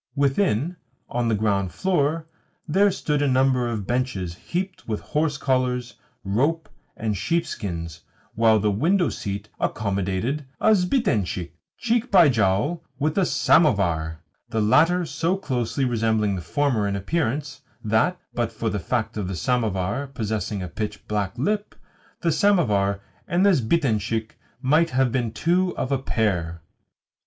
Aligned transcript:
Within, 0.15 0.77
on 1.09 1.27
the 1.27 1.35
ground 1.35 1.71
floor, 1.71 2.25
there 2.67 2.89
stood 2.89 3.21
a 3.21 3.27
number 3.27 3.69
of 3.69 3.85
benches 3.85 4.33
heaped 4.33 4.87
with 4.87 4.99
horse 4.99 5.37
collars, 5.37 5.93
rope, 6.23 6.67
and 6.97 7.15
sheepskins; 7.15 8.01
while 8.33 8.57
the 8.57 8.71
window 8.71 9.09
seat 9.09 9.49
accommodated 9.59 10.47
a 10.59 10.73
sbitentshik, 10.73 11.51
cheek 11.77 12.09
by 12.09 12.29
jowl 12.29 12.83
with 12.97 13.15
a 13.15 13.27
samovar 13.27 14.23
the 14.49 14.59
latter 14.59 15.05
so 15.05 15.37
closely 15.37 15.85
resembling 15.85 16.35
the 16.35 16.41
former 16.41 16.87
in 16.87 16.95
appearance 16.95 17.61
that, 17.83 18.19
but 18.33 18.51
for 18.51 18.71
the 18.71 18.79
fact 18.79 19.17
of 19.17 19.27
the 19.27 19.35
samovar 19.35 20.07
possessing 20.07 20.63
a 20.63 20.67
pitch 20.67 21.07
black 21.07 21.37
lip, 21.37 21.75
the 22.21 22.31
samovar 22.31 23.01
and 23.27 23.45
the 23.45 23.51
sbitentshik 23.53 24.31
might 24.63 24.89
have 24.89 25.11
been 25.11 25.31
two 25.31 25.77
of 25.77 25.91
a 25.91 25.99
pair. 25.99 26.63